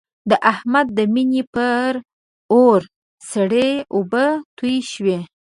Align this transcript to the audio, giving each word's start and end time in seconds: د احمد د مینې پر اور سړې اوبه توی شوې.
د 0.29 0.31
احمد 0.53 0.87
د 0.97 0.99
مینې 1.13 1.43
پر 1.53 1.91
اور 2.53 2.81
سړې 3.31 3.69
اوبه 3.95 4.25
توی 4.57 4.75
شوې. 4.91 5.19